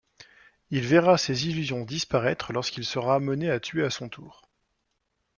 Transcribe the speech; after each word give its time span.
Il 0.71 0.81
verra 0.87 1.15
ses 1.19 1.47
illusions 1.47 1.85
disparaître 1.85 2.53
lorsqu'il 2.53 2.83
sera 2.85 3.13
amené 3.13 3.51
à 3.51 3.59
tuer 3.59 3.83
à 3.83 3.91
son 3.91 4.09
tour. 4.09 4.41